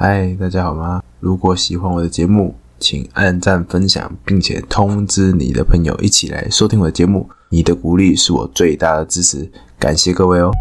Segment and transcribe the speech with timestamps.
[0.00, 1.02] 嗨，大家好吗？
[1.18, 7.28] 如果喜欢我的节目，请按赞、分享，并且通知你的朋友一起来收听我的节目。
[7.48, 10.52] 你的鼓励是我最大的支持，感谢各位哦。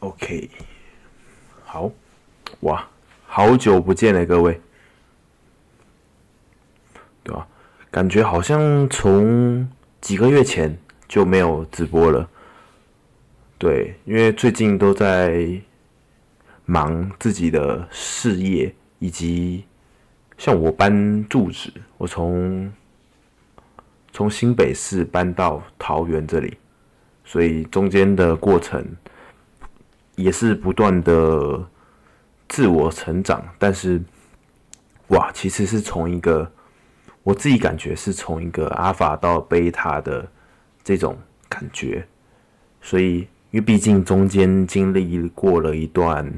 [0.00, 0.50] OK，
[1.64, 1.90] 好，
[2.60, 2.86] 哇，
[3.24, 4.60] 好久不见了，各位，
[7.22, 7.48] 对吧？
[7.92, 9.68] 感觉好像从
[10.00, 12.28] 几个月前就没有直播了，
[13.58, 15.46] 对，因为最近都在
[16.64, 19.64] 忙自己的事业，以及
[20.38, 22.72] 像我搬住址，我从
[24.10, 26.56] 从新北市搬到桃园这里，
[27.26, 28.84] 所以中间的过程。
[30.14, 31.66] 也是不断的
[32.46, 34.00] 自我成长，但是
[35.08, 36.52] 哇，其实是从一个
[37.22, 40.28] 我自己感觉是从一个阿法到贝塔的
[40.82, 41.16] 这种
[41.48, 42.06] 感觉，
[42.80, 43.18] 所以
[43.50, 46.32] 因为毕竟中间经历过了一段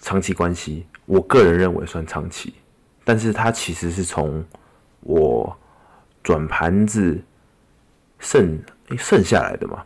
[0.00, 2.54] 长期关系，我个人认为算长期，
[3.04, 4.44] 但是它其实是从
[5.00, 5.56] 我
[6.22, 7.22] 转盘子
[8.18, 8.58] 剩
[8.96, 9.84] 剩下来的嘛，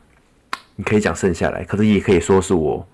[0.77, 2.87] 你可以讲剩下来，可是也可以说是我。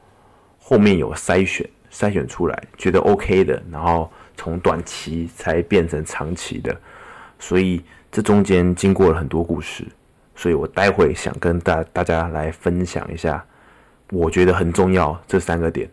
[0.62, 6.80] 后面有筛选，筛选出来觉得 OK 的，然后从短期才变成长期的，
[7.41, 9.84] 所以这中间经过了很多故事，
[10.36, 13.44] 所以我待会想跟大大家来分享一下，
[14.10, 15.91] 我觉得很重要这三个点。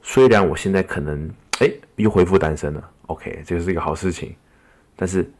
[0.00, 4.34] 虽然我现在可能哎又恢复单身了，OK，这个是一个好事情，
[4.96, 5.30] 但是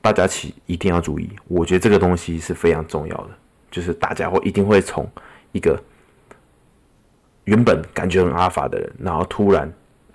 [0.00, 3.30] 大家起一定要注意，我觉得这个东西是非常重要的，
[3.70, 5.06] 就是大家会一定会从
[5.52, 5.78] 一个。
[7.44, 9.72] 原本感觉很阿法的人，然后突然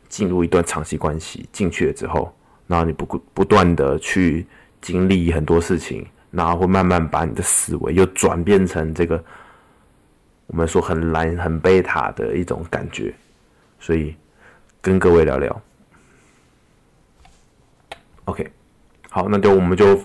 [0.10, 2.36] 进入一段长期关系进去了之后，
[2.72, 4.48] 然后你不不断的去
[4.80, 9.22] 经历很多事情，然后会慢慢把你的思维又转变成这个
[10.48, 13.14] 我们说很蓝很贝塔的一种感觉，
[13.78, 14.16] 所以
[14.82, 15.62] 跟各位聊聊。
[18.24, 18.50] OK，
[19.10, 20.02] 好，那就我们就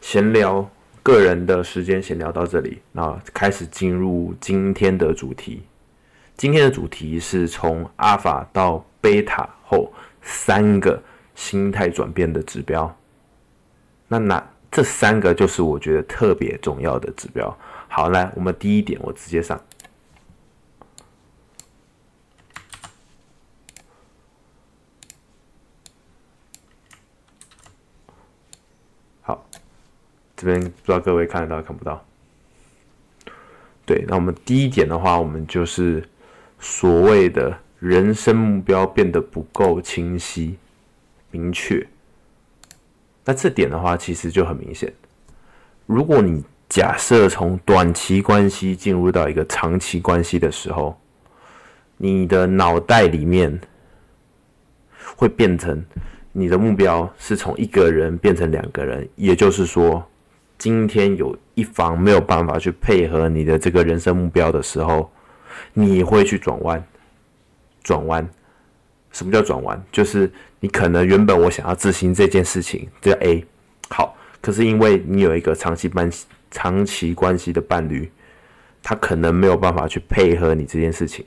[0.00, 0.66] 闲聊
[1.02, 5.62] 个人的时间，闲聊到这里，那开始进入今天的主题。
[6.38, 9.92] 今天的主题是从阿尔法到贝塔后
[10.22, 11.02] 三个
[11.38, 12.98] 心态转变的指标。
[14.08, 17.56] 那那这三个就是我觉得特别重要的指标。
[17.86, 19.62] 好，来，我们第一点，我直接上。
[29.22, 29.46] 好，
[30.36, 32.04] 这边不知道各位看得到看不到？
[33.86, 36.02] 对，那我们第一点的话，我们就是。
[36.60, 40.58] 所谓的人生目标变得不够清晰、
[41.30, 41.86] 明确，
[43.24, 44.92] 那这点的话，其实就很明显。
[45.86, 50.98] 如果你假设从短期关系进入到一个长期关系的时候，
[51.96, 53.60] 你的脑袋里面
[55.16, 55.84] 会变成
[56.32, 60.06] 你的目标是从一个人变成两个人，也就是说，
[60.56, 65.10] 今天有一方没有办法去配合你的这个人生目标的时候。
[65.74, 66.82] 你会去转弯，
[67.82, 68.28] 转弯，
[69.12, 69.82] 什么叫转弯？
[69.90, 70.30] 就是
[70.60, 73.44] 你可能原本我想要执行这件事情，叫 A，
[73.90, 76.10] 好，可是因为你有一个长期伴
[76.50, 78.10] 长期关系的伴侣，
[78.82, 81.24] 他可能没有办法去配合你这件事情，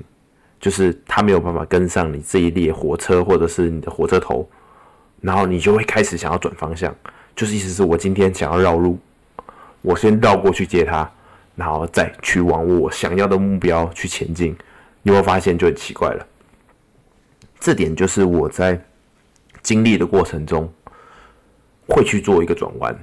[0.60, 4.50] 就是他没有办法跟上你这一列火车或者是你的火车头，
[5.22, 6.96] 然后你就会开始想要转方向，
[7.36, 9.00] 就是意思是我今天想要绕路，
[9.82, 11.10] 我先绕过去接他。
[11.54, 14.56] 然后再去往我想要的目标去前进，
[15.04, 16.26] 你会发现就很奇怪了。
[17.62, 18.78] 这点就是我在
[19.62, 20.70] 经历的过程中
[21.88, 22.94] 会去做一个转弯，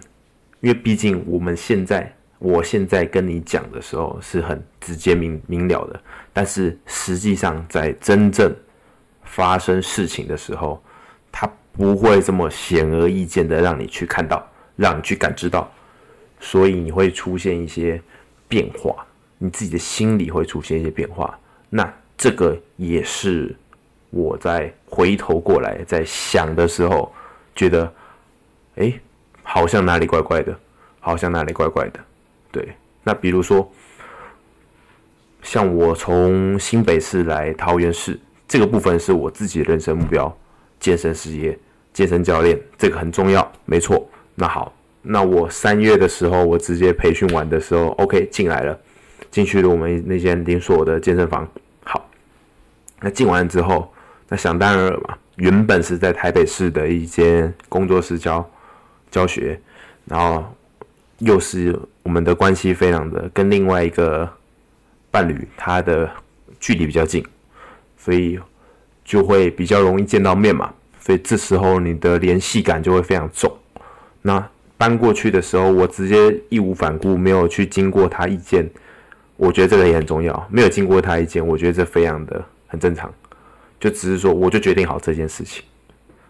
[0.61, 6.03] 因为毕竟我们现在，我现在跟你讲的时候是很直接明明了的，
[6.33, 8.55] 但是实际上在真正
[9.23, 10.83] 发生事情的时候，
[11.33, 14.47] 它不会这么显而易见的让你去看到，
[14.77, 15.73] 让你去感知到，
[16.41, 17.99] 所以你会出现一些。
[18.51, 19.07] 变化，
[19.37, 21.39] 你自己的心里会出现一些变化，
[21.69, 23.55] 那这个也是
[24.11, 27.13] 我在回头过来在想的时候，
[27.55, 27.93] 觉得，
[28.77, 28.93] 哎，
[29.43, 30.59] 好像哪里怪怪的，
[31.01, 32.01] 好像哪里怪怪的，
[32.51, 32.69] 对。
[33.03, 33.71] 那比如说，
[35.43, 40.37] 像我从新北市来桃园市，这个部分是我自己的人生目标，
[40.81, 41.59] 健身事业，
[41.93, 44.09] 健身教练，这个很重要，没错。
[44.35, 44.73] 那好。
[45.01, 48.79] 那我三月的时候，我直接培训完的时候，OK 进来了，
[49.31, 51.49] 进去了我们那间连锁的健身房。
[51.85, 52.11] 好，
[53.01, 53.91] 那进完之后，
[54.29, 58.49] 那想当然了嘛，原本是在台北市的一间工作室教
[59.11, 59.59] 教学，
[60.05, 60.45] 然后
[61.19, 64.29] 又是我们的关系非常的跟另外一个
[65.11, 66.11] 伴侣他的
[66.61, 67.25] 距离比较近，
[67.97, 68.39] 所以
[69.05, 73.51] 就会比较容易见到面嘛，所以这时候你的联系感就会非常重。
[74.21, 74.47] 那
[74.77, 78.69] 搬过去的时候，我直接义无反顾，没有去经过他意见，
[79.37, 80.47] 我觉得这个也很重要。
[80.51, 83.13] 没有经过他意见，我觉得这非常的很正常，
[83.81, 85.63] 就只是说我就决定好这件事情。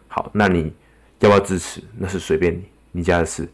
[0.06, 0.72] 好，那你
[1.20, 1.82] 要不要支持？
[1.96, 2.62] 那是随便你，
[2.92, 3.48] 你家的事。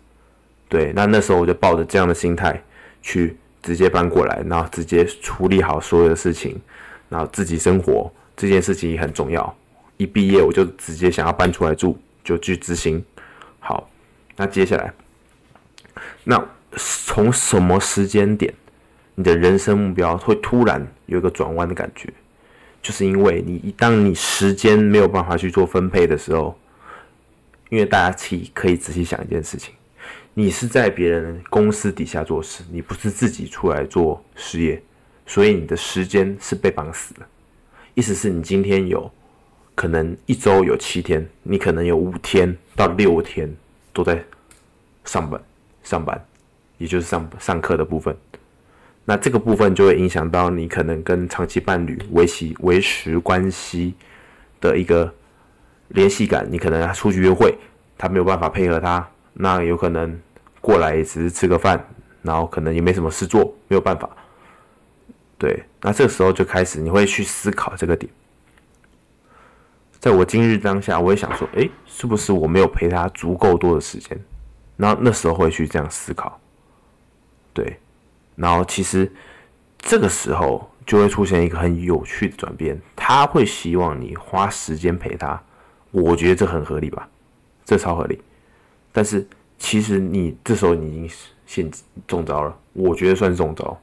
[0.68, 2.60] 对，那那时候我就抱着这样的心态
[3.02, 6.60] 去直接搬过来，然后直接处理好所有的事情，
[7.08, 9.54] 然后自己生活这件事情也很重要。
[9.96, 13.04] 一毕业我就直接想要搬出来住，就去执行。
[13.60, 13.88] 好，
[14.36, 14.92] 那接下来，
[16.24, 18.52] 那从什么时间点，
[19.14, 22.12] 你的人生目标会突然有一个转弯的感觉？
[22.84, 26.54] 就是因为你当你时间没有办法去做分配的时候，
[27.70, 29.72] 因为大家可以可以仔细想一件事情，
[30.34, 34.82] 你是在别人公司底下做事，你不是自己出来做事业，
[35.26, 37.26] 所以你的时间是被绑死的。
[37.94, 39.10] 意思是你今天有
[39.74, 43.50] 可能一周有七天，你可能有五天到六天
[43.94, 44.22] 都在
[45.06, 45.42] 上班
[45.82, 46.22] 上班，
[46.76, 48.14] 也就是上上课的部分。
[49.04, 53.94] 那这个部分就会影响到你可能跟长期伴侣维系维持关系
[54.60, 55.12] 的一个
[55.88, 56.46] 联系感。
[56.50, 57.54] 你可能出去约会，
[57.98, 60.18] 他没有办法配合他，那有可能
[60.60, 61.86] 过来只是吃个饭，
[62.22, 64.08] 然后可能也没什么事做，没有办法。
[65.36, 68.10] 对，那这个时候就开始你会去思考这个点。
[69.98, 74.18] 在我今日当下，我也想说，诶，是不是我没有陪他足够多的时间？
[74.76, 76.40] 然后那时候会去这样思考，
[77.52, 77.78] 对。
[78.36, 79.10] 然后其实
[79.78, 85.40] 这个时候就会出现一个很有趣的转变，他会希望你花时间陪他，
[85.90, 87.08] 我觉得这很合理吧，
[87.64, 88.20] 这超合理。
[88.92, 89.26] 但是
[89.58, 91.10] 其实你这时候你已经
[91.46, 91.70] 陷
[92.06, 93.80] 中招了，我觉得算是中招，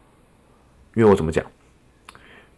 [0.95, 1.45] 因为我怎么讲？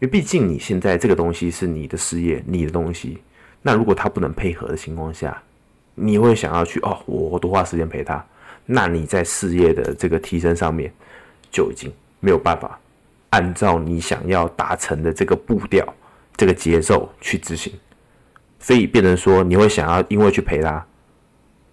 [0.00, 3.22] 为毕竟你现在这个东西是你的事业，你的东西，
[3.62, 5.40] 那如果他不能配合的情况下，
[5.94, 8.24] 你会想要去哦，我多花时间陪他，
[8.66, 10.92] 那你在事业的这个提升上面。
[11.54, 12.76] 就已经没有办法
[13.30, 15.86] 按照你想要达成的这个步调、
[16.36, 17.72] 这个节奏去执行，
[18.58, 20.84] 所以变成说你会想要因为去陪他，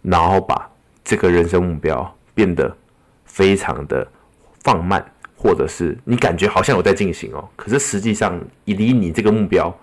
[0.04, 0.70] 然后把
[1.04, 2.72] 这个人生目标变得
[3.26, 4.08] 非常的
[4.64, 5.04] 放慢，
[5.36, 9.76] 或者是你感觉好像有在进行哦，可是实际上以离你这个目标，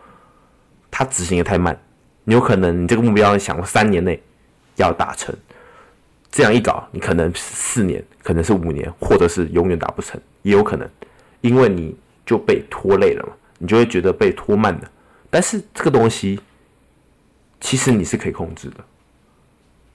[0.93, 1.77] 它执行的太慢，
[2.23, 4.23] 你有可能你这个目标想三年内
[4.77, 5.35] 要达成。
[6.31, 10.89] 这样一搞，你可能四年，可能是五年，或者是永远达不成，也有可能，
[11.41, 11.97] 因为你
[12.27, 14.91] 就被拖累了嘛，你就会觉得被拖慢了。
[15.31, 16.39] 但是这个东西，
[17.61, 18.85] 其实你是可以控制的，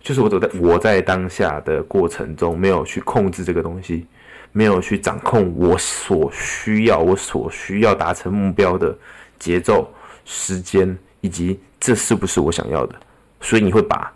[0.01, 4.07] 就是我走在我在当下的过程中，没有去控制这个东西，
[4.51, 8.97] 没有去掌控我所需要、我所需要达成目标的
[9.37, 9.93] 节奏、
[10.25, 12.95] 时间，以及这是不是我想要的，
[13.39, 14.11] 所以你会把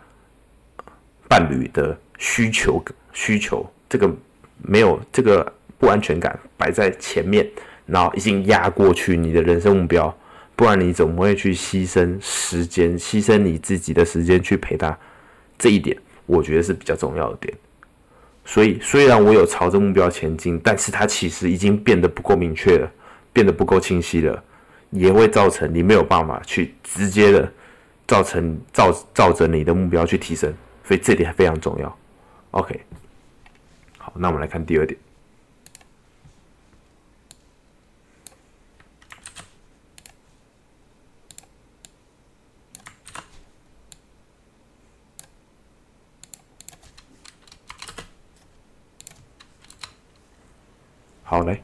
[1.28, 1.96] 伴侣的。
[2.18, 4.10] 需求需求，这个
[4.60, 7.48] 没有这个不安全感摆在前面，
[7.86, 10.14] 然后已经压过去你的人生目标，
[10.54, 14.96] 不然你怎么会去牺牲时间，牺牲你自己的时间去陪他？
[15.56, 17.54] 这一点我觉得是比较重要的点。
[18.44, 22.90] 所以虽然我有朝着目标前进，但是它其实已经变得不够明确了，
[23.32, 24.42] 变得不够清晰了，
[24.90, 27.52] 也会造成你没有办法去直接的
[28.06, 30.52] 造成照照着你的目标去提升，
[30.82, 31.97] 所以这点非常重要。
[32.50, 32.80] OK，
[33.98, 34.98] 好，那我们来看第二点。
[51.22, 51.62] 好嘞，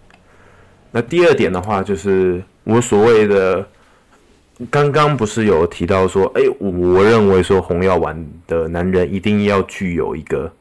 [0.91, 3.67] 那第二点的话，就是我所谓的，
[4.71, 10.53] 刚刚不是有提到说，哎，我认为说红药丸的男人一定要具有一个。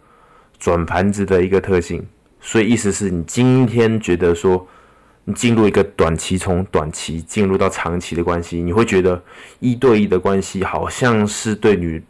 [0.63, 2.01] 转盘子的一个特性，
[2.39, 4.65] 所以意思是你今天觉得说，
[5.25, 9.21] 你进入一个短期，从短期进入到长期的关系，你会觉得
[9.59, 12.01] 一对一的关系好像是对女，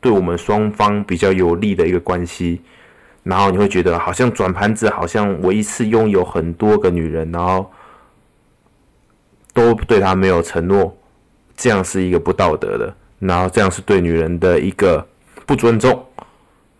[0.00, 2.62] 对我们双方比较有利的一个关系，
[3.24, 7.70] 然后你会觉得好像转盘子，好像我一次拥有很多个女人，然后
[9.52, 10.96] 都对她没有承诺，
[11.54, 15.06] 这样是一个不道德的，然后这样是对女人的一个
[15.44, 16.02] 不尊重。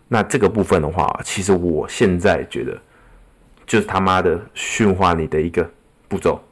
[0.09, 2.81] 那这个部分的话，其实我现在觉得，
[3.67, 5.71] 就是他妈的驯化你的一个
[6.09, 6.43] 步骤。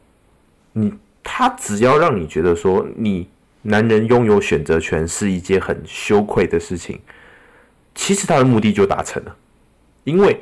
[0.72, 3.28] 你他只要让你觉得说，你
[3.62, 7.00] 男人拥有选择权是一件很羞愧的事情，
[7.94, 9.36] 其实他的目的就达成了，
[10.04, 10.40] 因为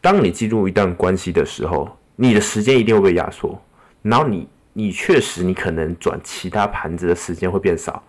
[0.00, 3.60] 当你进入一段关系的时候，你的时间一定会被压缩，
[4.00, 8.02] 然后你你确实你可能转其他盘子的时间会变少，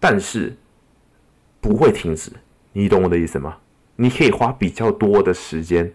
[0.00, 0.54] 但是
[1.60, 2.32] 不会停止，
[2.72, 3.56] 你懂我的意思吗？
[3.96, 5.92] 你可以花比较多的时间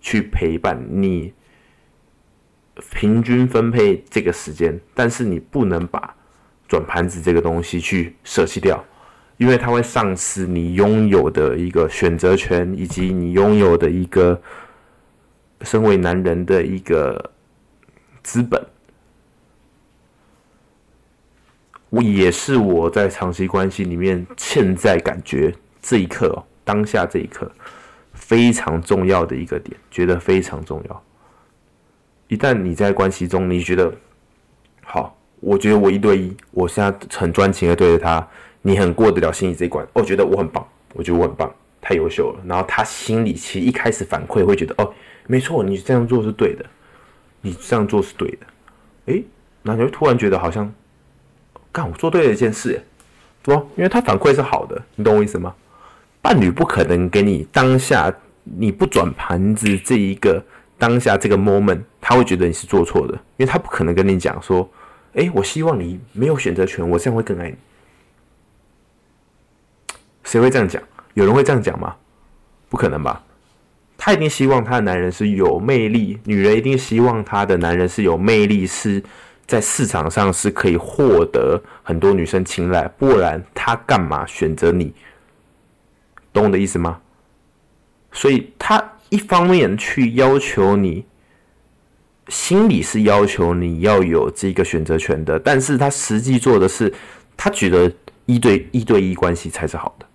[0.00, 1.32] 去陪伴你，
[2.90, 6.14] 平均分配这个时间，但是你不能把
[6.66, 8.84] 转盘子这个东西去舍弃掉。
[9.38, 14.42] 因为它会丧失你拥有的一个选择权，以及你拥有的一个
[15.62, 17.30] 身为男人的一个
[18.20, 18.60] 资本。
[21.88, 27.50] 我也是我在长期关系里面现在感觉这一刻哦，当下这一刻
[28.12, 31.02] 非常重要的一个点，觉得非常重要。
[32.28, 33.92] 一旦你在关系中，你觉得
[34.84, 38.26] 好，我觉得我一对一，我现在很专情的对着他。
[38.60, 42.40] 你很过得了心理这一关，我觉得我很棒，我觉得我很棒，太优秀了。
[42.44, 44.92] 然后他心里其实一开始反馈会觉得，哦，
[45.28, 46.66] 没错，你这样做是对的，
[47.40, 48.38] 你这样做是对的。
[49.06, 49.24] 诶，
[49.62, 50.70] 那你会突然觉得好像，
[51.70, 52.82] 干我做对了一件事，
[53.42, 53.62] 对吧？
[53.76, 55.54] 因为他反馈是好的，你懂我意思吗？
[56.20, 60.44] 伴侣不可能给你当下你不转盘子这一个
[60.78, 64.68] 当下这个 moment，他会觉得你是做错的，因为他不可能跟你讲说，
[65.14, 67.56] 诶，我希望你没有选择权，我这样会更爱你。
[70.24, 70.82] 谁会这样讲？
[71.14, 71.96] 有人会这样讲吗？
[72.68, 73.24] 不可能吧！
[73.96, 79.02] 他一定希望他的男人是有魅力，女人一定希望他的男人是有魅力，是
[79.46, 84.92] 在市场上是可以获得很多女生青睐，不然他干嘛选择你？
[86.38, 87.00] 懂我的意思吗？
[88.12, 91.04] 所以他一方面去要求你，
[92.28, 96.92] 心里是要求你要有这个选择权的，但是他实际做的是，
[97.36, 97.92] 他觉得
[98.26, 100.06] 一对一对一关系才是好的。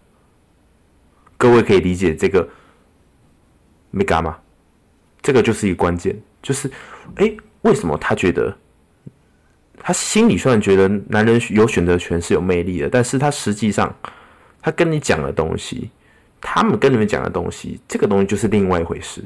[1.38, 2.48] 各位可以理解这个
[3.92, 4.38] 没干吗？
[5.22, 6.70] 这个就是一个关键，就是
[7.16, 8.56] 哎，为什么他觉得
[9.78, 13.94] 他心里虽然觉得男人有选择权是有魅力的，但是他实际上
[14.62, 15.90] 他跟你讲的东西，
[16.46, 19.24] 他们跟你们讲的东西，这个东西就是另外一回事。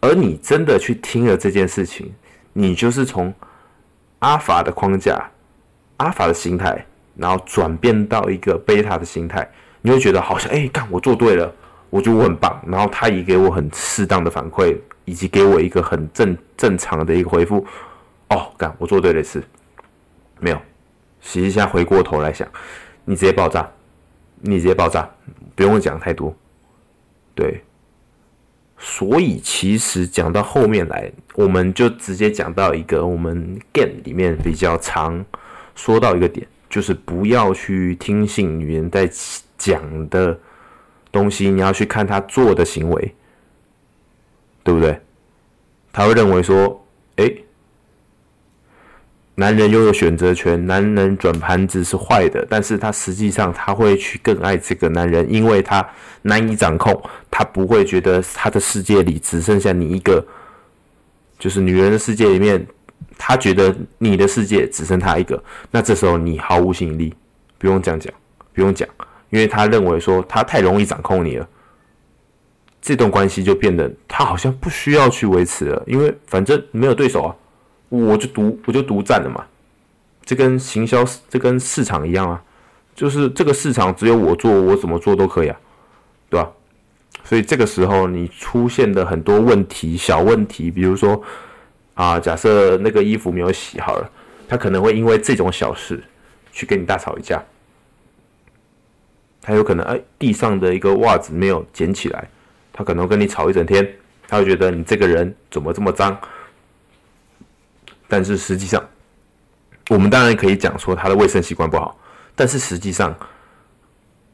[0.00, 2.14] 而你真的去听了这件事情，
[2.52, 3.34] 你就是从
[4.20, 5.28] 阿法的框架、
[5.96, 9.50] 阿法的心态，然后转变到一个贝塔的心态。
[9.82, 11.52] 你会觉得好像哎，干我做对了，
[11.90, 17.66] 我觉得我很棒，然后他也给我很适当的反馈，以及给我一个很正正常的一个回复。
[18.28, 19.42] 哦，干我做对了事，
[20.38, 20.58] 没有。
[21.20, 22.46] 实际上回过头来想，
[23.04, 23.68] 你直接爆炸，
[24.40, 25.08] 你直接爆炸，
[25.54, 26.34] 不用讲太多。
[27.34, 27.62] 对，
[28.78, 35.24] 所以其实讲到后面来，我们就直接讲到一个我们 game 里面比较常
[35.74, 39.10] 说到一个点，就是不要去听信女人在。
[39.56, 40.38] 讲的
[41.10, 43.14] 东西，你要去看他做的行为，
[44.62, 45.00] 对不对？
[45.90, 46.84] 他会认为说，
[47.16, 47.32] 哎，
[49.36, 55.84] 男人拥有选择权，男人转盘子是坏的，但是他实际上他会去更爱这个男人，因为他
[56.22, 60.24] 难以掌控，他不会觉得他的世界里只剩下你一个，
[61.38, 62.64] 就是女人的世界里面，
[63.18, 67.12] 他觉得你的世界只剩他一个，那这时候你毫无吸引力，
[67.58, 68.12] 不用这样讲，
[68.52, 68.88] 不用讲。
[69.30, 71.48] 因为他认为说他太容易掌控你了，
[72.80, 77.34] 这段关系就变得他好像不需要去维持了，因为反正没有对手啊，
[77.88, 79.44] 我就独我就独占了嘛。
[80.24, 82.42] 这跟行销这跟市场一样啊，
[82.94, 85.60] 就是这个市场只有我做，我怎么做都可以啊，
[86.30, 86.50] 对吧？
[87.24, 91.22] 所以这个时候你出现的很多问题，小问题，比如说
[91.94, 94.10] 啊，假设那个衣服没有洗好了，
[94.48, 96.02] 他可能会因为这种小事
[96.52, 97.42] 去跟你大吵一架。
[99.42, 102.28] 他有可能哎，地上的一个袜子没有捡起来，
[102.72, 103.86] 他可能跟你吵一整天，
[104.26, 106.18] 他会觉得你这个人怎么这么脏。
[108.08, 108.82] 但是实际上，
[109.90, 111.98] 我们当然可以讲说他的卫生习惯不好，
[112.34, 113.14] 但是实际上，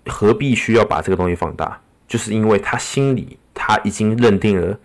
[0.07, 1.81] 何必需要把这个东西放大？
[2.09, 4.79] 就是因为他心里他已经认定了，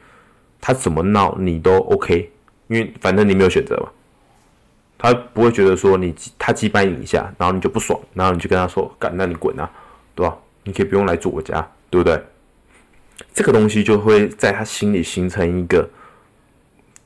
[0.62, 2.32] 他怎么闹你都 OK，
[2.68, 3.90] 因为反正你没有选择嘛。
[4.98, 9.70] 他不会觉得说你他击败你一下，然后你就不爽，然后你就跟他说干，那你滚啊！
[10.16, 10.38] 对吧？
[10.64, 12.24] 你可以不用来住我家，对不对？
[13.34, 15.88] 这个东西就会在他心里形成一个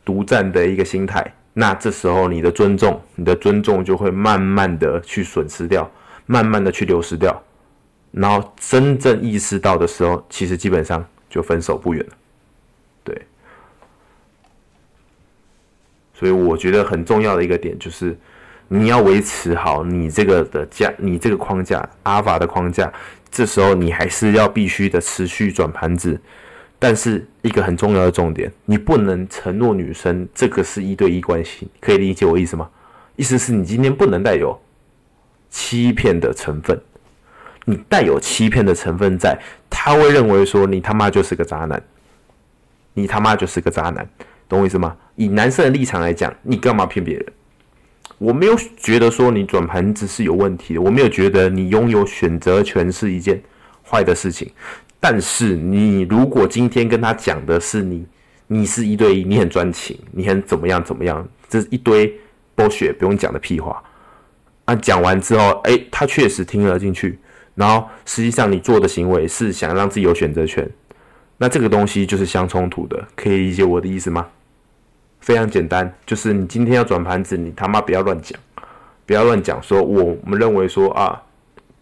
[0.05, 1.33] 独占的一个心态。
[1.53, 5.89] 那这时候你的尊重，你的尊重就会慢慢的去损失掉，
[6.25, 7.41] 慢慢的去流失掉。
[8.11, 12.13] 然后真正意识到的时候，其实基本上就分手不远了。
[13.03, 13.21] 对。
[16.13, 18.17] 所以我觉得很重要的一个点就是，
[18.67, 22.91] 你要维持好你这个的架，你这个框架，阿尔法的框架，
[23.29, 26.19] 这时候你还是要必须的持续转盘子。
[26.81, 32.69] 但是一个很重要的重点，你不能承诺女生这个是一对一关系，可以理解我意思吗？
[33.17, 34.57] 意思是你今天不能带有
[35.49, 36.79] 欺骗的成分，
[37.65, 39.37] 你带有欺骗的成分在，
[39.69, 41.83] 他会认为说你他妈就是个渣男，
[42.93, 44.09] 你他妈就是个渣男，
[44.47, 44.95] 懂我意思吗？
[45.15, 47.25] 以男生的立场来讲，你干嘛骗别人？
[48.17, 53.41] 我没有觉得说你转盘子是有问题，我没有觉得你拥有选择权是一件
[53.83, 54.49] 坏的事情。
[54.99, 58.05] 但是你如果今天跟他讲的是你，
[58.47, 62.13] 你是一对一，你很专情，你很怎么样怎么样，这是一堆
[62.55, 63.81] 剥削不用讲的屁话
[64.65, 64.75] 啊！
[64.75, 67.17] 讲完之后，哎，他确实听了进去，
[67.55, 70.69] 然后实际上你做的行为是想让自己有选择权，
[71.37, 74.27] 那这个东西就是相冲突的，可以理解我的意思吗？
[75.21, 78.37] 非常简单，就是你今天要转盘子，你他妈不要乱讲，
[79.05, 81.21] 不要乱讲，说我们认为说啊，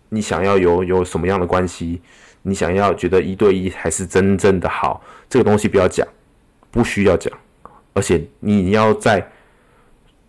[0.09, 2.01] 你想要有有什么样的关系？
[2.47, 6.07] 你想要觉得一对一还是真正的好，这个东西不要讲，
[6.71, 7.29] 不需要讲，
[7.91, 9.29] 而且你要在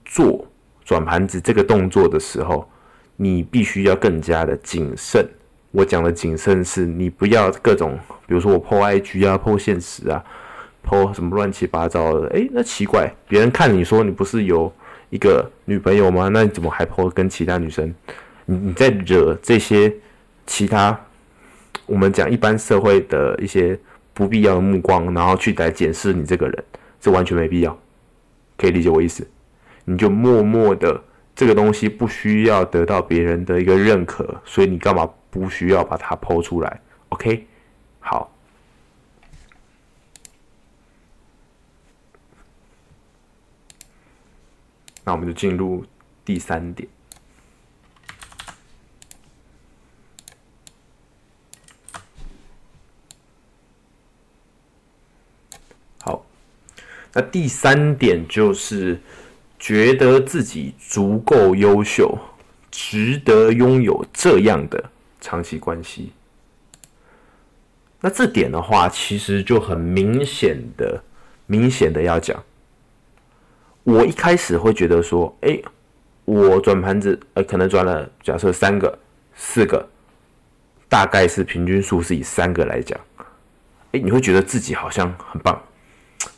[0.04, 0.44] 做
[0.84, 2.68] 转盘子这个动作的时候，
[3.14, 5.24] 你必须要更加的谨慎。
[5.70, 7.96] 我讲的谨慎是你不要各种，
[8.26, 10.24] 比如说我破 IG 啊破现实啊
[10.82, 12.26] 破什么乱七八糟的。
[12.30, 14.72] 诶，那奇怪，别人看你说你不是有
[15.10, 16.28] 一个女朋友吗？
[16.32, 17.94] 那你怎么还破跟其他女生？
[18.46, 19.94] 你你在惹这些
[20.46, 20.98] 其他？
[21.88, 23.76] 我们讲一般社会的一些
[24.12, 26.64] 不必要的目光，然后去来检视你这个人，
[27.00, 27.76] 这完全没必要，
[28.58, 29.26] 可以理解我意思？
[29.86, 31.02] 你就默默的，
[31.34, 37.46] 这个东西不需要得到别人的一个认可，所以你干嘛不需要把它剖出来？OK，
[38.00, 38.30] 好，
[45.04, 45.82] 那我们就进入
[46.22, 46.86] 第三点。
[57.18, 58.96] 那第三点就是
[59.58, 62.16] 觉得自己足够优秀，
[62.70, 64.88] 值得拥有这样的
[65.20, 66.12] 长期关系。
[68.00, 71.02] 那这点的话，其实就很明显的、
[71.46, 72.40] 明显的要讲。
[73.82, 75.60] 我一开始会觉得说，哎，
[76.24, 78.96] 我转盘子，呃，可能转了假设三个、
[79.34, 79.84] 四个，
[80.88, 82.96] 大概是平均数是以三个来讲，
[83.90, 85.60] 哎，你会觉得自己好像很棒。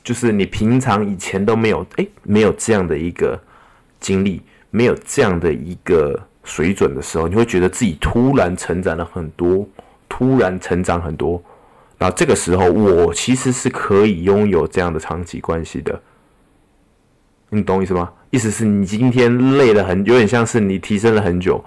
[0.02, 3.40] 就是你平常以前都没有哎，没有这样的一个
[4.00, 9.68] 经历，没有这样的一个水准的时候，你会觉得自己突然成长了很多，
[10.08, 11.42] 突然成长很多。
[11.98, 16.00] 那这个时候，我其实是可以拥有这样的长期关系的。
[17.50, 18.10] 你懂意思吗？
[18.30, 21.62] 意思是你今天累了很，有点像是你提升了很久，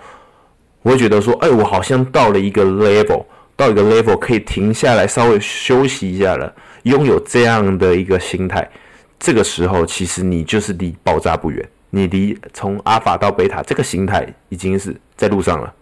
[0.81, 6.55] 我会觉得说，哎，我好像到了一个 level，到一个 level 可以停下来稍微休息一下了。
[6.83, 8.69] 拥有这样的一个心态，
[9.19, 11.67] 这个时候其实你就是离爆炸不远。
[11.89, 15.73] 你离从阿法到贝塔这个形态已经是在路上了，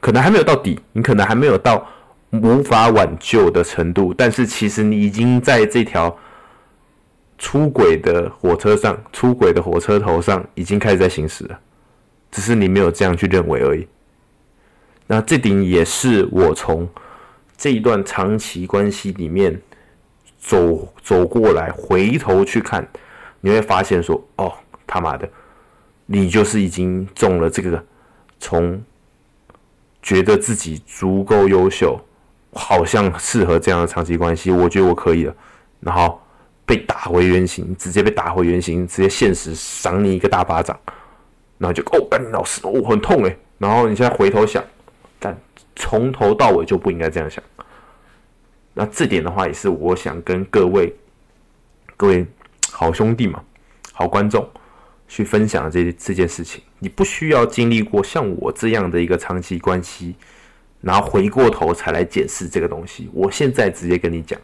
[0.00, 1.86] 可能还没有到底，你可能还没有到
[2.30, 6.18] 无法挽救的程度，但是其实你已经在这条
[7.38, 11.58] 出轨的火车上，出轨的火车头上已经开始在行驶了，
[12.30, 13.86] 只是你没有这样去认为而已。
[15.06, 16.88] 那这点也是我从
[17.56, 19.58] 这一段长期关系里面。
[20.42, 22.86] 走走过来，回头去看，
[23.40, 24.52] 你会发现说：“哦，
[24.84, 25.28] 他妈的，
[26.04, 27.82] 你就是已经中了这个，
[28.40, 28.82] 从
[30.02, 31.96] 觉得自己足够优秀，
[32.52, 35.34] 好像适合这样的长期关系，我觉得我可以了。”
[35.78, 36.20] 然后
[36.66, 40.76] 被打回原形，直接被打回原形，直接现实赏你一个大巴掌，
[41.56, 43.38] 然后就哦，干老师，哦，很痛诶。
[43.58, 44.62] 然后你现在回头想，
[45.20, 45.36] 但
[45.76, 47.42] 从头到尾就不应该这样想。
[48.74, 50.94] 那这点的话，也是我想跟各位
[51.96, 52.26] 各位
[52.70, 53.42] 好兄弟嘛、
[53.92, 54.48] 好观众
[55.06, 56.62] 去分享的这这件事情。
[56.78, 60.16] 你不需要经历过像我这样的一个长期关系，
[60.80, 63.10] 然后回过头才来检视这个东西。
[63.12, 64.40] 我现在直接跟你讲，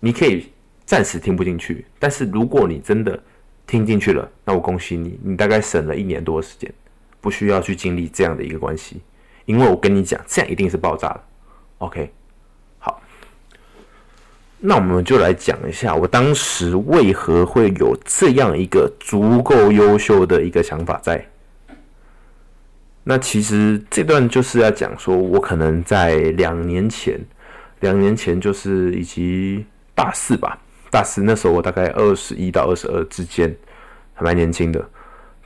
[0.00, 0.50] 你可以
[0.86, 3.22] 暂时听不进去，但是如果你真的
[3.66, 6.72] 听进去了，那我恭喜你，你大概省了一年多的时间，
[7.20, 9.02] 不需要去经历这样的一个关系，
[9.44, 11.24] 因为我跟你讲，这样一定是爆炸的。
[11.78, 12.10] OK。
[14.60, 21.24] 那我们就来讲一下，我当时为何会有这样一个足够优秀的一个想法在。
[23.04, 27.18] 那其实这段就是要讲说，我可能在两年前，
[27.80, 30.58] 两年前就是以及大四吧，
[30.90, 33.54] 大四那时候我大概二十一到二十二之间，
[34.12, 34.84] 还蛮年轻的。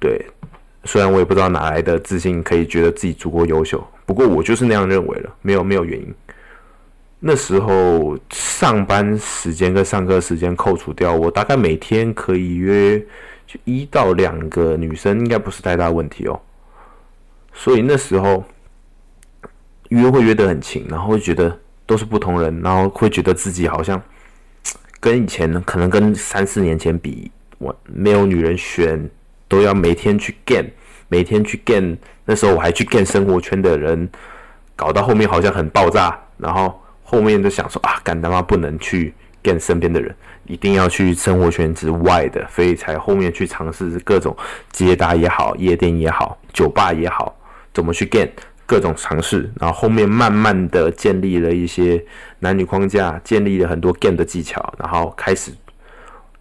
[0.00, 0.26] 对，
[0.84, 6.14] 虽然我也不知道哪来的自信，可以觉得自己足够优秀，不过我就是那样认为了，没有没有原因。
[7.24, 13.00] 那时候上班时间跟上课时间扣除掉，我大概每天可以约
[13.64, 16.40] 一到两个女生，应该不是太大问题哦。
[17.54, 18.44] 所以那时候
[19.90, 21.56] 约会约得很勤，然后会觉得
[21.86, 24.02] 都是不同人，然后会觉得自己好像
[24.98, 29.08] 跟以前可能跟三四年前比，我没有女人选。
[29.48, 30.64] 都要每天去 gain，
[31.08, 31.94] 每天去 gain。
[32.24, 34.08] 那时候我还去 gain 生活圈的人，
[34.74, 36.18] 搞到后面好像很爆炸。
[36.38, 36.81] 然后
[37.12, 40.12] 后面就想说啊，干他妈不能去跟身边的人，
[40.46, 44.34] 一定要去生活圈之外的，所以才后面去尝试各种
[44.70, 47.36] 接搭也好，夜店也好，酒吧也好，
[47.74, 48.28] 怎么去 gain
[48.64, 49.52] 各种尝试。
[49.60, 52.02] 然后后面慢慢的建立了一些
[52.38, 55.52] 男女框架，建立了很多 gain 的技巧，然后开始。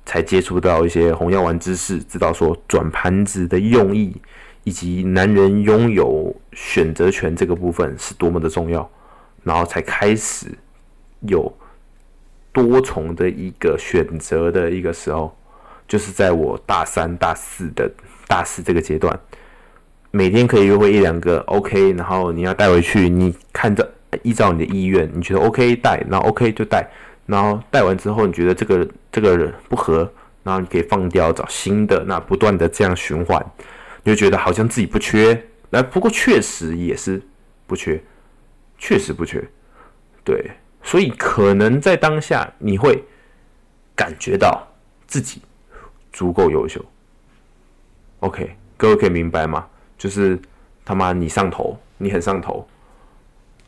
[0.03, 4.19] 才接触到一些红药丸知识，知道说转盘子的用意，
[4.63, 8.89] 以及男人拥有选择权这个部分是多么的重要，
[9.43, 10.47] 然后才开始
[11.21, 11.51] 有
[12.51, 15.35] 多重的一个选择的一个时候，
[15.87, 17.89] 就是在我大三、大四的
[18.27, 19.19] 大四这个阶段，
[20.11, 23.89] 每天可以约会一两个，OK，然后你要带回去，你看着
[24.23, 26.89] 依照你的意愿，你觉得 OK 带，那 OK 就带。
[27.27, 30.11] 然后带完之后，你觉得这个这个人不合，
[30.43, 33.41] 然后你可以放掉，找新的，那不断的这样循环，
[34.03, 35.41] 你就觉得好像自己不缺。
[35.69, 37.21] 那不过确实也是
[37.65, 38.01] 不缺，
[38.81, 39.39] 确实不缺。
[40.23, 43.03] 对，所以可能在当下你会
[43.95, 44.67] 感觉到
[45.05, 45.39] 自己
[46.11, 46.83] 足够优秀。
[48.21, 49.67] OK，各位可以明白吗？
[49.99, 50.37] 就是
[50.83, 52.67] 他妈你上头，你很上头。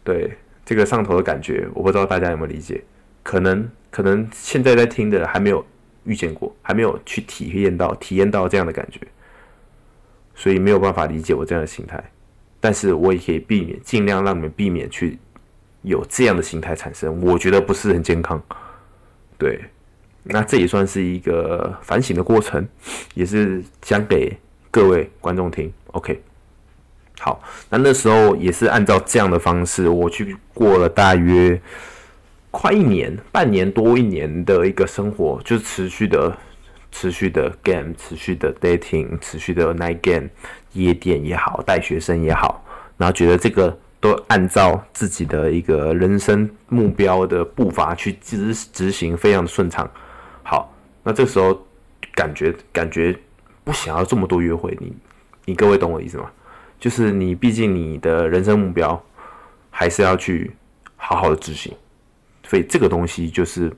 [0.03, 2.83] 对这个上头的感觉，我不知道大家有没有理解。
[3.21, 5.63] 可能可能现在在听的还没有
[6.05, 8.99] 遇见过，还没有去体验到体验到这样的感觉，
[10.33, 12.03] 所以没有办法理解我这样的心态。
[12.63, 15.19] 但是我也可以避免，尽量让你们避免去
[15.81, 17.21] 有这样的心态产生。
[17.21, 18.41] 我觉得不是很健康。
[19.37, 19.59] 对，
[20.23, 22.65] 那这也算是一个反省的过程，
[23.15, 24.37] 也是讲给
[24.71, 25.69] 各位观众听。
[25.87, 26.21] OK，
[27.19, 31.61] 好，那那时候也是按照这样的方式，我去过了大约。
[32.49, 36.31] 快一年、半年多一年的一个生活，就是持续的、
[36.93, 40.29] 持续的 game，持续的 dating，持续的 night game，
[40.73, 42.63] 夜店也好，带学生也好，
[42.95, 49.89] 然后觉得这个都按照自己的一个人生目标的步伐去执执行，非常的顺畅。
[50.43, 50.71] 好，
[51.03, 51.59] 那这时候
[52.13, 53.17] 感觉感觉
[53.63, 54.95] 不想要这么多约会，你
[55.45, 56.29] 你各位懂我意思吗？
[56.79, 59.03] 就是你毕竟你的人生目标
[59.71, 60.51] 还是要去
[60.95, 61.73] 好好的执行。
[62.45, 63.71] 所以这个东西就是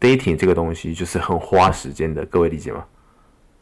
[0.00, 2.84] dating 这个东西就是很花时间的，各位理解吗？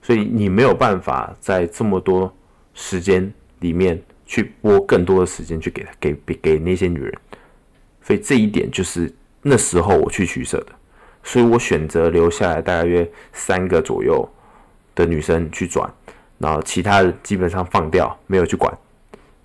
[0.03, 2.33] 所以你没有办法在这么多
[2.75, 7.14] 时间里面去拨更多的时间去给给给给那些女人，
[8.03, 10.73] 所以这一点就是那时候我去取舍的，
[11.23, 14.29] 所以我选择留下来大约三个左右
[14.94, 15.90] 的女生去转，
[16.38, 18.73] 然后其他的基本上放掉，没有去管，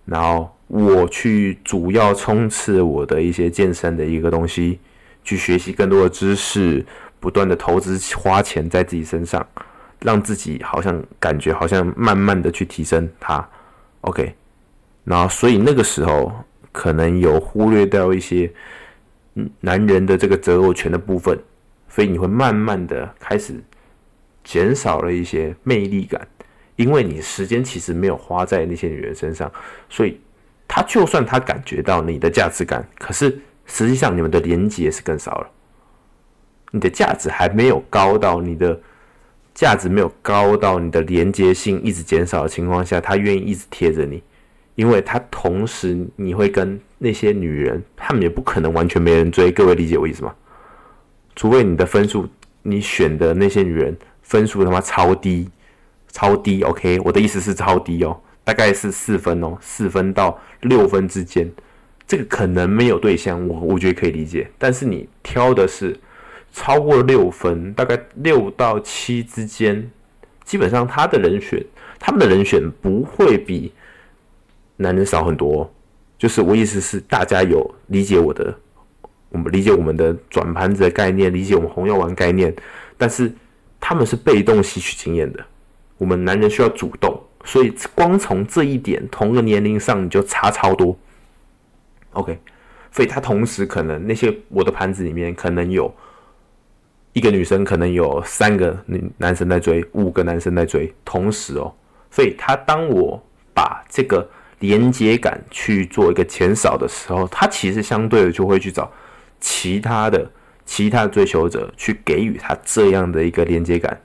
[0.05, 0.49] 然后。
[0.71, 4.79] 我去主要冲刺我的一些健身的一个东西，
[5.29, 6.83] 去学习更多的知识，
[7.19, 9.45] 不断的投资花钱在自己身上，
[9.99, 13.47] 让自己好像感觉好像慢慢的去提升它。
[14.01, 14.33] OK，
[15.03, 16.33] 然后所以那个时候
[16.71, 18.51] 可能有忽略掉一些
[19.59, 21.37] 男人的这个择偶权的部分，
[21.87, 23.53] 所以你会慢慢的开始
[24.43, 26.27] 减少了一些魅力感，
[26.75, 29.51] 因为你时间其实没有花在那些女人身上，
[29.89, 30.19] 所以。
[30.71, 35.49] 他就算他感觉到你的价值感，可是实际上你们的连接是更少了。
[36.71, 38.79] 你的价值还没有高到你的
[39.55, 44.21] 价值没有高到你的连接性一直减少的情况下，他愿意一直贴着你，
[44.75, 49.51] 因为他同时你会跟那些女人，他们也不可能完全没人追。
[49.51, 50.33] 各位理解我意思吗？
[51.35, 52.27] 除非你的分数，
[52.63, 55.49] 你选的那些女人分数他妈超低，
[56.11, 56.61] 超低。
[56.63, 58.19] OK，我的意思是超低哦。
[58.43, 61.51] 大概是四分哦，四分到六分之间，
[62.09, 64.49] 这个可能没有对象，我我觉得可以理解。
[64.57, 65.95] 但是你挑的是
[66.51, 69.87] 超过六分，大概六到七之间，
[70.43, 71.63] 基本上他的人选，
[71.99, 73.71] 他们的人选不会比
[74.77, 75.71] 男人少很多。
[76.17, 78.57] 就是我意思是，大家有理解我的，
[79.29, 82.51] 我们理解我们的转盘子的概念，理解我们红药丸概念，
[82.97, 83.31] 但是
[83.79, 85.45] 他们是被动吸取经验的，
[85.99, 87.21] 我们男人需要主动。
[87.45, 90.97] 所以光从这一点，同个年龄上你就差超多。
[92.11, 92.39] OK，
[92.91, 95.93] 所以他同时可能那些我的盘子里面可能有
[97.13, 98.77] 一个女生，可能有三个
[99.17, 101.73] 男生在追，五个男生在追，同时哦，
[102.11, 103.21] 所以他当我
[103.53, 104.27] 把这个
[104.59, 108.91] 连接感去做一个减少的时候，他其实相对的就会去找
[109.39, 110.31] 其他的
[110.65, 113.99] 其他的追求者去给予他这样的一个连接感。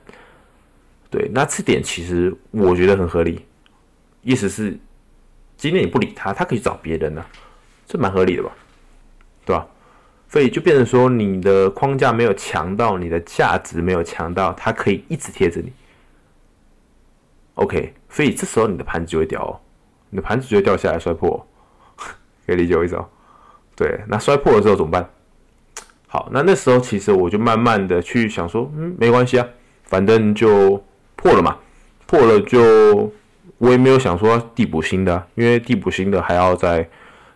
[1.09, 3.45] 对，那这点其实我觉得很合理，
[4.21, 4.77] 意思是
[5.55, 7.23] 今天你不理他，他可以找别人呢，
[7.87, 8.51] 这蛮合理的吧？
[9.45, 9.67] 对吧？
[10.27, 15.71] 所以就变成说，你的框架没有强到，你的价值没有强到，它可以一直贴着你。
[17.53, 19.59] OK，所以这时候你的盘子就会掉哦，
[20.09, 21.47] 你的盘子就会掉下来摔破，
[22.45, 23.07] 可以理解我意思哦？
[23.75, 25.07] 对，那摔破的时候怎么办？
[26.07, 29.47] 好，那那时候其实我就慢慢的去想说，嗯，没关系啊，
[29.83, 30.83] 反正就
[31.15, 31.57] 破了嘛，
[32.07, 33.11] 破了就
[33.57, 36.89] 我也没有想说递补新的，因为递补新的还要再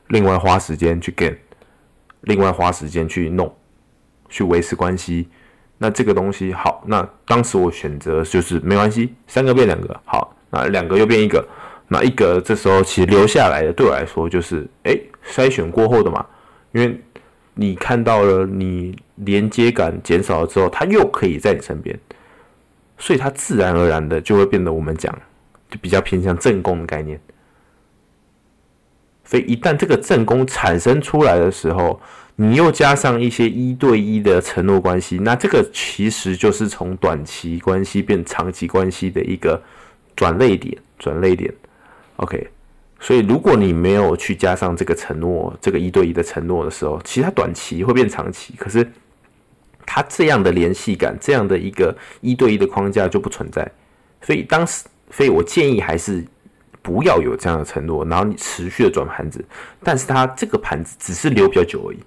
[0.10, 1.36] 另外花时间去 get。
[2.24, 3.50] 另外花时间去弄，
[4.28, 5.30] 去维持关系，
[5.78, 11.48] 那这个东西好，那当时我选择就是没关系，三个变两个，好，那两个又变一个，
[11.88, 16.26] 那一个这时候其实留下来的对我来说就是哎筛选过后的嘛，
[16.74, 17.00] 因为
[17.54, 21.98] 你看到了你连接感减少了之后，它又可以在你身边，
[22.98, 25.18] 所以它自然而然的就会变得我们讲
[25.72, 27.18] 就比较偏向正宫的概念。
[29.30, 32.02] 所以一旦这个正宫产生出来的时候，
[32.36, 39.62] 你又加上一些一对一的承诺关系，那这个其实就是从短期关系变长期关系的一个
[40.16, 41.54] 转类点，转类点。
[42.16, 42.50] OK，
[43.00, 48.92] 所以如果你没有去加上这个承诺，这个一对一的承诺的时候，其实它短期会变长期，可是
[49.86, 53.72] 它这样的联系感，这样的一个一对一的框架就不存在。
[54.24, 56.26] 所以当时，所以我建议还是。
[56.82, 59.44] 不要有这样的承诺，然后你持续的转盘子，
[59.84, 62.00] 但是它这个盘子只是留比较久而已，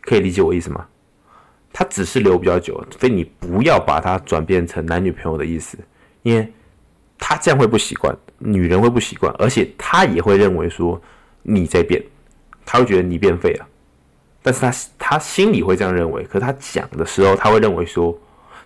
[0.00, 0.86] 可以理解我意思吗？
[1.72, 5.78] 它只是留比较久，所以你不要把它转变成男女朋友的意思，
[6.22, 6.52] 因为
[7.18, 11.00] 他这样会不习惯，女人会不习惯，而且他也会认为说
[11.42, 12.02] 你在变，
[12.66, 13.66] 他会觉得你变废了，
[14.42, 18.16] 但是他他心里会这样认为，可他讲的时候他会认为说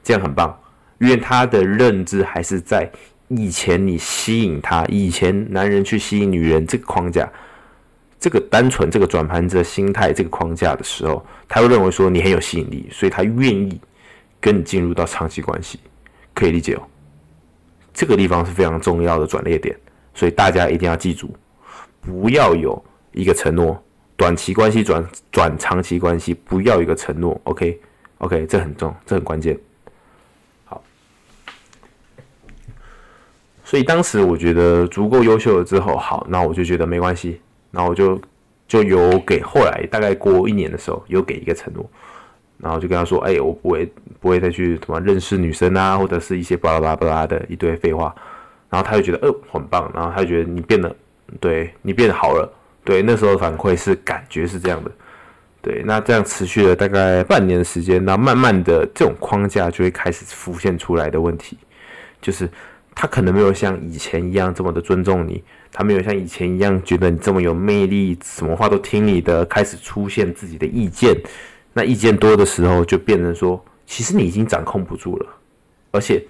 [0.03, 0.59] 这样很棒，
[0.99, 2.91] 因为他的认知还是在。
[3.29, 7.31] 以前你吸引他，以前男人去吸引女人这个框架，
[8.19, 13.81] 这个单纯这个转盘子的心态这个框架的时候，他会认为说你很有吸引力，所以他愿意
[14.41, 15.79] 跟你进入到长期关系，
[16.35, 16.83] 可以理解哦。
[17.93, 19.77] 这个地方是非常重要的转捩点，
[20.14, 21.35] 所以大家一定要记住，
[22.01, 23.83] 不要有一个承诺，
[24.17, 29.59] 短期关系转转长期关系，不要一个承诺，OK，OK，这很重，这很关键。
[33.68, 37.38] 所以当时我觉得足够优秀了之后，好，那我就觉得没关系，
[37.70, 38.18] 然后我就
[38.66, 41.85] 就有给后来大概过一年的时候，有给一个承诺，
[42.57, 48.14] 然后就跟他说，哎，我不会不会再去什么认识女生啊，或者是一些巴拉巴拉巴拉的一堆废话，
[48.70, 50.96] 然后他就觉得，呃，很棒，然后他就觉得你变得，
[51.38, 52.50] 对你变好了，
[52.83, 54.90] 对，那时候反馈是感觉是这样的，
[55.61, 61.59] 对，那这样持续了大概半年的时间，那慢慢的这种框架就会开始浮现出来的问题，
[62.22, 62.48] 就是。
[63.01, 71.17] 他可能没有像以前一样这么的尊重你，他没有像以前一样觉得你这么有魅力，什么话都听你的，开始出现自己的意见。
[71.73, 75.27] 那意见多的时候，就变成说，其实你已经掌控不住了，
[75.93, 76.21] 而且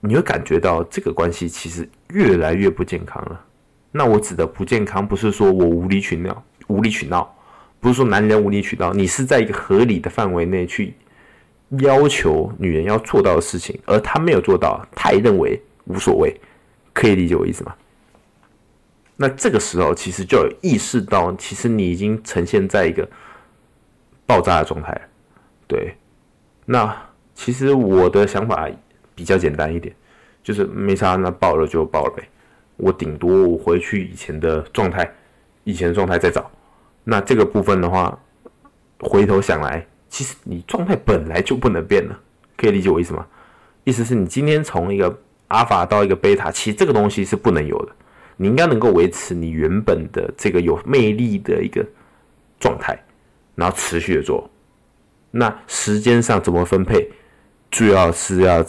[0.00, 3.38] 你会感觉到这个关系其实越来越不健康了。
[3.92, 7.36] 那我指的不健康，不是说我无理取闹，无理取闹，
[7.80, 10.94] 不是说男人无理取闹，你是在一个合理的范围内去。
[11.80, 16.38] 要求女人要做到的事情，而他没有做到，他也认为无所谓，
[16.92, 17.74] 可以理解我意思吗？
[19.16, 23.08] 那这个时候，其实就有意识到，其实你已经呈现在一个
[24.26, 25.00] 爆炸的状态。
[25.68, 25.96] 对，
[26.64, 26.94] 那
[27.34, 28.68] 其实我的想法
[29.14, 29.94] 比较简单一点，
[30.42, 32.28] 就是没啥，那爆了就爆了呗。
[32.76, 35.08] 我顶多我回去以前的状态，
[35.62, 36.50] 以前的状态再找。
[37.04, 38.18] 那这个部分的话，
[38.98, 39.86] 回头想来。
[40.14, 42.16] 其实你状态本来就不能变了，
[42.56, 43.26] 可以理解我意思吗？
[43.82, 45.08] 意思是你今天从一个
[45.48, 47.90] 阿尔法到一个贝塔，其实这个东西是不能有的。
[48.36, 51.84] 你应该能够维持你原本的这个有魅力的一个
[52.60, 52.96] 状态，
[53.56, 54.48] 然后持续的做。
[55.32, 57.10] 那时间上怎么分配，
[57.68, 58.64] 主要是要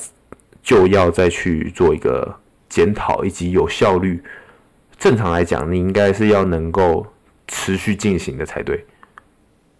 [0.63, 2.35] 就要再去做一个
[2.67, 4.19] 检讨以及有效率。
[4.97, 7.05] 正常来讲，你应该是要能够
[7.47, 8.83] 持续进行的才对。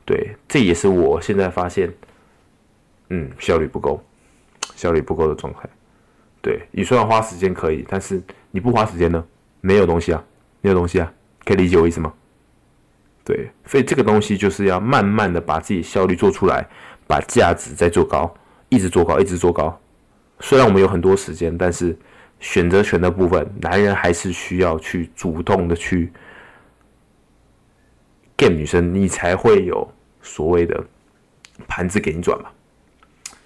[0.05, 1.91] 对，这也是我现在发现，
[3.09, 4.03] 嗯，效率不够，
[4.75, 5.67] 效率不够的状态。
[6.41, 9.25] 对你虽然花时间可以，但是你不花时间呢，
[9.61, 10.23] 没有东西啊，
[10.61, 11.11] 没有东西啊，
[11.43, 12.13] 可以理解我意思吗？
[13.23, 16.63] 对，所以这个东西就是要慢慢的把自己效率做出来，
[17.07, 18.31] 把价值再做高，
[18.69, 19.75] 一直做高，一直做高。
[20.39, 21.97] 虽然我们有很多时间，但是
[22.39, 26.13] 选择权的部分，男人还是需要去主动的去
[28.37, 29.91] game 女生，你才会有
[30.25, 30.83] 所谓的
[31.67, 32.49] 盘子给你转嘛。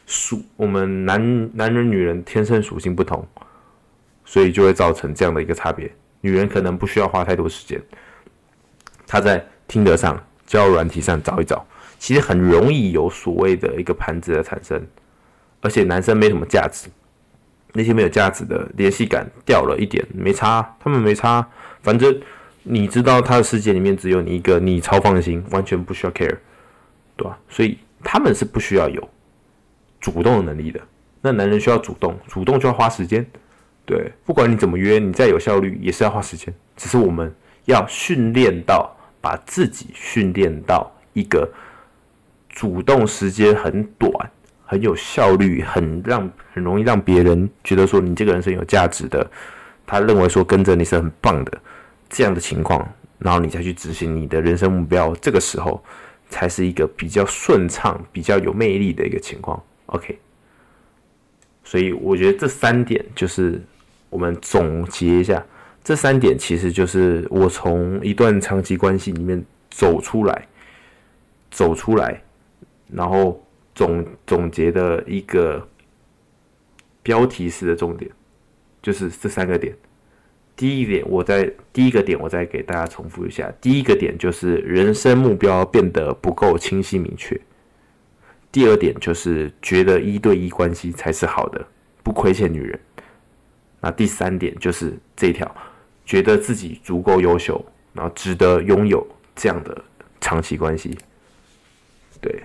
[0.08, 3.24] 属我们男男人女人天生属性不同，
[4.26, 5.92] 所以就会造成这样的一个差别。
[6.22, 7.80] 女人可能不需要花太多时间，
[9.06, 11.64] 她在听得上、交友软体上找一找，
[12.00, 14.84] 其实很容易有所谓的一个盘子的产生。
[15.62, 16.90] 而且男生没什么价值，
[17.74, 21.48] 那些没有价值的联系感掉了一点没差，他们没差，
[21.84, 22.20] 反正
[22.64, 26.38] 你知道他的世界里面只有你一个，你超放心，完全不需要 care，
[27.20, 27.38] 对吧？
[27.50, 29.10] 所以他们是不需要有
[30.00, 30.80] 主动的能力的。
[31.22, 33.26] 那男人需要主动，主动就要花时间，
[33.86, 36.54] 对，不管你怎么约，你再有效率也是要花时间。
[36.78, 37.34] 只是我们
[37.66, 41.52] 要训练到把自己训练到一个
[42.48, 44.12] 主动时间很短。
[44.72, 49.28] 很有效率，很让很容易让别人觉得说你这个人是有价值的，
[49.84, 51.60] 他认为说跟着你是很棒的
[52.08, 55.84] 这样的情况，然后你再去执行你的人生目标，这个时候
[56.30, 59.62] 才是一个比较顺畅、比较有魅力的一个情况。
[59.88, 60.18] OK，
[61.64, 63.62] 所以我觉得这三点就是
[64.10, 65.46] 我们总结一下，
[65.84, 70.48] 这三点其实就是我从一段长期关系里面走出来，
[71.52, 72.22] 走出来，
[72.88, 73.44] 然后。
[73.76, 75.66] 总总结的一个
[77.02, 78.12] 标题式的重点，
[78.82, 79.74] 就是这三个点。
[80.60, 83.50] 第一点，我在第一个点，我再给大家重复一下。
[83.62, 87.40] 第一个点就是人生目标变得不够清晰明确。
[88.52, 91.66] 第二点就是觉得一对一关系才是好的，
[92.04, 92.78] 不亏欠女人。
[93.80, 95.50] 那第三点就是这条，
[96.06, 99.82] 觉得自己足够优秀，然后值得拥有这样的
[100.20, 100.98] 长期关系。
[102.20, 102.44] 对。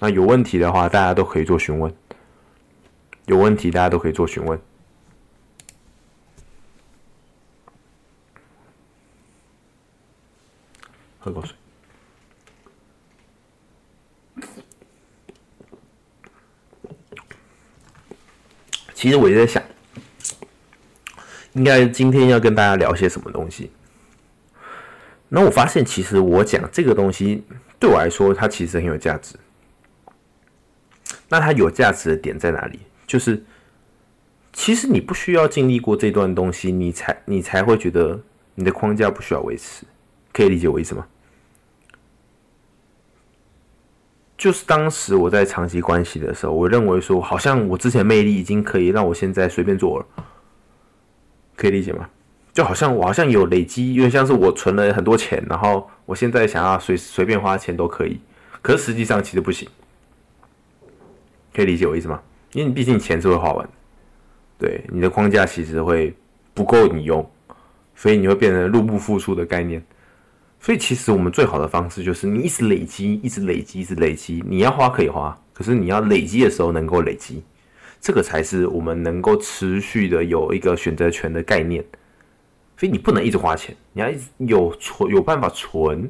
[0.00, 1.94] 那有问题的话，大家都可以做询问。
[3.26, 4.60] 有问题，大家都可以做询问。
[11.18, 11.56] 喝口水。
[18.92, 19.62] 其实我也在想，
[21.52, 23.70] 应该今天要跟大家聊些什么东西。
[25.28, 27.44] 那我发现，其实我讲这个东西
[27.78, 29.34] 对我来说，它其实很有价值。
[31.28, 32.80] 那它有价值的点在哪里？
[33.06, 33.44] 就是，
[34.52, 38.20] 其实你不需要经历过这段东西，你才你才会觉得
[38.54, 39.84] 你的框架不需要维持，
[40.32, 41.06] 可以理解我意思吗？
[44.36, 50.06] 就是当时我在长期关系的时候，我认为说，好像我之前魅力已经可以让我现在随便做了，
[51.56, 52.08] 可以理解吗？
[52.52, 58.20] 就好像我好像有累积，因为像是我存了很多钱，然后我现在想要随随便花钱都可以，
[58.62, 59.68] 可是实际上其实不行。
[61.52, 62.20] 可以理解我意思吗？
[62.54, 63.68] 因为你毕竟钱是会花完，
[64.56, 66.14] 对你的框架其实会
[66.54, 67.28] 不够你用，
[67.96, 69.84] 所以你会变成入不敷出的概念。
[70.60, 74.42] 所以其实我们最好的方式就是你一直累积，一直累积，一直累积。
[74.48, 77.42] 你要花可以花，可是你要累积的时候能够累积，
[78.00, 81.84] 这个才是我们能够持续的有一个选择权的概念。
[82.76, 86.08] 所以你不能一直花钱，你要一直有存有办法存，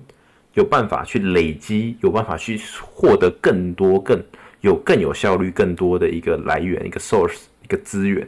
[0.52, 4.22] 有办法去累积，有办法去获得更多更。
[4.64, 8.26] 有更有效率、更多的一个来源、一个 source、一个资源，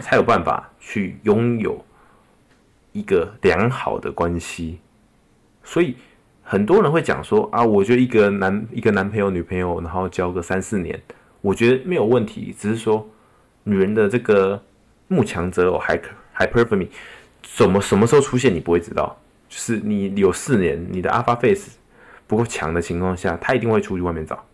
[0.00, 1.80] 才有办法去拥有
[2.90, 4.80] 一个良好的关系。
[5.62, 5.94] 所以
[6.42, 11.00] 很多人会讲说啊，我觉得一个男一个男朋友、女朋友，然后交个三四年，
[11.40, 12.52] 我觉得没有问题。
[12.58, 13.08] 只是说
[13.62, 14.60] 女人的这个
[15.06, 16.88] 慕强择偶、hyper hypergamy
[17.42, 19.16] 怎么什么时候出现，你不会知道。
[19.48, 21.78] 就是你有四年，你的 alpha face
[22.26, 24.44] 不够强的情况下，他一定会出去外面找。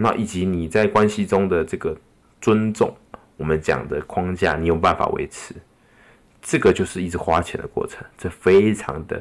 [0.00, 1.96] 那以及你在关系中的这个
[2.40, 2.96] 尊重，
[3.36, 5.52] 我们讲的框架，你有办法维持，
[6.40, 9.20] 这个就是一直花钱的过程，这非常的，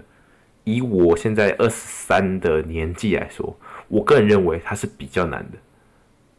[0.64, 5.58] 以我现在二十三的年纪来说，我个人认为它是比较难的。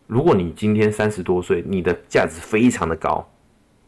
[0.06, 3.28] 如果你今天三十多岁，你的价值非常的高，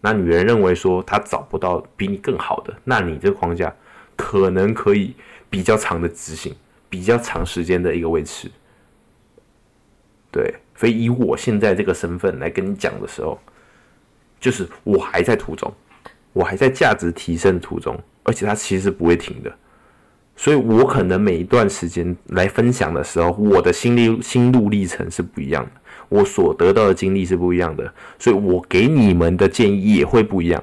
[0.00, 3.72] 那女人认为说她找不到比你更好的，那你这个框架
[4.16, 5.14] 可能可以
[5.48, 6.52] 比较长的执行，
[6.88, 8.50] 比较长时间的一个维持。
[10.32, 13.38] 对，所以以我现在这个身份来跟你讲的时候，
[14.38, 15.72] 就是我还在途中，
[16.32, 19.52] 我还在价值提升途中，而且它其实不会停的，
[20.36, 25.70] 所以我可能每一段时间来分享的时候，我的心历心路历程是不一样的，
[26.08, 30.62] 我所得到的经历是不一样的，所以我给你们的建议也会不一样，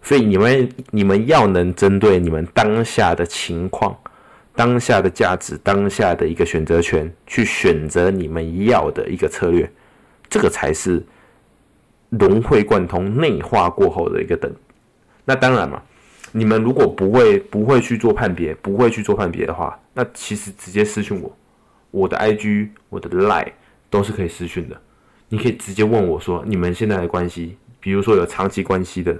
[0.00, 3.96] 所以你们你们要能针对你们当下的情况。
[4.58, 9.70] 当下的价值，当下的一个选择权，去选择你们要的一个策略，
[10.28, 11.00] 这个才是
[12.08, 14.52] 融会贯通、内化过后的一个等。
[15.24, 15.80] 那当然嘛，
[16.32, 21.36] 你们如果不会不会去做判别，不会去做判别的话，那其实直接私讯我，
[21.92, 23.52] 我的 IG、我的 Line
[23.88, 24.76] 都是可以私讯的。
[25.28, 29.16] 你可以直接问我说，你们现在的关系，比如说有长期关系的、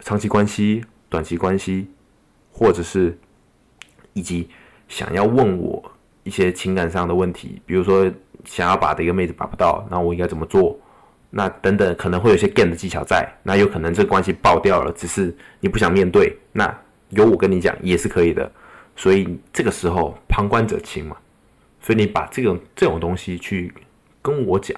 [0.00, 1.88] 长期关系、短期关系，
[2.54, 3.18] 或者是
[4.14, 4.48] 以及
[4.88, 5.82] 想要问我
[6.22, 8.10] 一些情感上的问题，比如说
[8.44, 10.78] 想要把的一个妹子把不到，那我应该怎么做？
[11.28, 16.72] 那等等可能会有些 game 的技巧在，那有可能这个关系爆掉了，只是你不想面对，那
[17.10, 18.50] 有我跟你讲也是可以的。
[18.96, 21.16] 所以这个时候旁观者清嘛，
[21.80, 23.74] 所以你把这种这种东西去。
[24.22, 24.74] 跟我讲，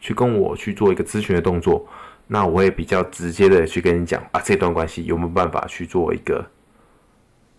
[0.00, 1.86] 去跟我去做一个咨询的动作，
[2.26, 6.42] 那我会比较直接的去跟你讲啊，这段关系有没有办法去做一个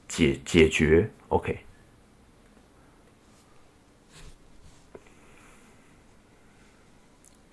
[0.10, 1.60] 解解决？OK。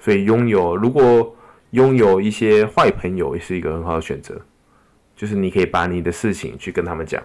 [0.00, 1.36] 所以拥有，如果
[1.70, 4.40] 拥有一些坏朋友，也是一个很好的选择，
[5.16, 7.22] 就是你可以把你的事情去跟他们讲。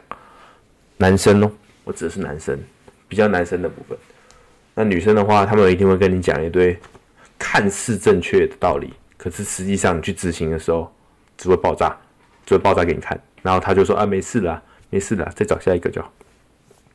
[0.97, 1.51] 男生哦，
[1.83, 2.59] 我指的是男生，
[3.07, 3.97] 比较男生的部分。
[4.73, 6.75] 那女生的话，他们一定会跟你讲一堆
[7.37, 10.91] 看似正确的道理，可是实际上你去执行的时候，
[11.37, 11.95] 只会爆炸，
[12.45, 13.21] 只会爆炸给你看。
[13.43, 14.61] 然后他就说啊，没事啦，
[14.91, 16.13] 没事的，再找下一个就好。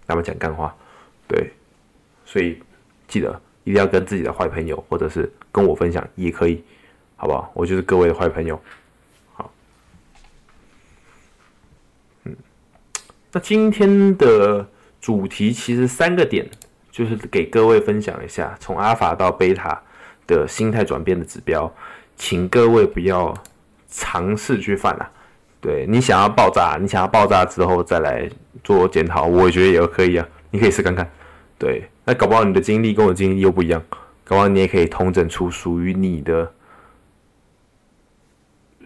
[0.07, 0.73] 他们讲干话，
[1.27, 1.51] 对，
[2.25, 2.63] 所以
[3.09, 6.63] 记得一定要跟自己的坏朋友，或者是跟我分享也可以，
[7.17, 7.51] 好不好？
[7.55, 8.57] 我就是各位的坏朋友。
[9.33, 9.53] 好，
[12.23, 12.37] 嗯，
[13.33, 14.69] 那今天的
[15.01, 16.49] 主题其实三个点。
[16.89, 19.79] 就是给各位分享一下，从阿法到贝塔
[20.27, 21.71] 的心态转变的指标，
[22.17, 23.37] 请各位不要
[23.91, 25.13] 尝试去犯啊。
[25.67, 28.31] 对你想要爆炸，你想要爆炸之后再来
[28.63, 30.25] 做检讨，我觉得也可以啊。
[30.53, 31.11] 你可以试看看。
[31.59, 33.83] 对，那搞不好你的经历跟我经历又不一样，
[34.23, 36.53] 搞不好你也可以通整出属于你的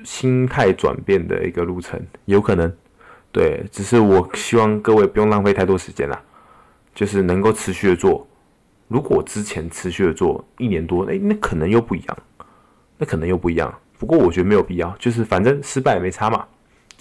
[0.05, 2.73] 心态转变的一个路程，有可能。
[3.31, 6.19] 对，只是我希望各位不用浪费太多时间了。
[6.95, 8.27] 就是能够持续的做，
[8.89, 12.19] 如果之前持续的做一年多，哎，那可能又不一样，
[12.97, 13.73] 那可能又不一样。
[13.99, 16.47] 不过我觉得没有必要，就是反正失败也没差嘛，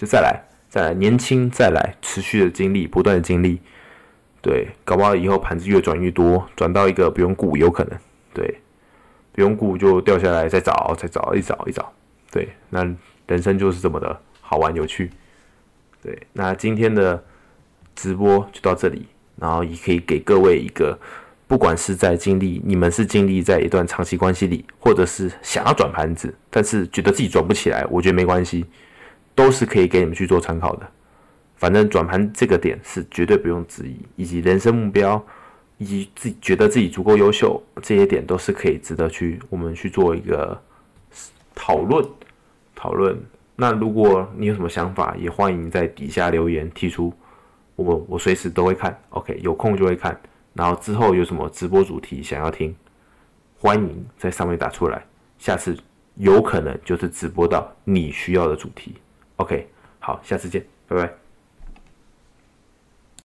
[0.00, 0.40] 就再来，
[0.70, 3.60] 再来，年轻再来，持续的经历，不断的经历，
[4.40, 7.98] 对，搞不好以后盘子越转越多，转到一个不用顾有可能，
[8.32, 8.58] 对，
[9.32, 11.92] 不用顾就掉下来，再找，再找，一找一找，
[12.32, 12.82] 对，那
[13.26, 15.10] 人生就是这么的好玩有趣，
[16.02, 17.22] 对，那今天的
[17.94, 19.06] 直播就到这里。
[19.36, 20.98] 然后也可以给各位一个，
[21.46, 28.66] 不管是在经历，你们是经历在一段长期关系里，或者是想要转盘子，但是觉得自己转不起来，我觉得没关系，
[29.34, 30.88] 都是可以给你们去做参考的。
[31.56, 35.22] 反正转盘这个点是绝对不用质疑，以及人生目标，
[35.78, 40.58] 以及自己觉得自己足够优秀，这些点都是可以值得去我们去做一个
[41.54, 42.02] 讨论
[42.74, 43.18] 讨论。
[43.56, 47.12] 那如果你有什么想法，也欢迎在底下留言提出。
[47.76, 50.18] 我我随时都会看，OK，有空就会看。
[50.54, 52.74] 然后之后有什么直播主题想要听，
[53.58, 55.04] 欢迎在上面打出来。
[55.38, 55.76] 下次
[56.16, 58.94] 有可能就是直播到你需要的主题
[59.40, 59.66] ，OK。
[59.98, 61.19] 好，下次见，拜拜。